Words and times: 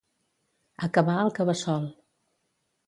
Acabar 0.87 1.19
al 1.25 1.31
Cabeçol. 1.39 1.87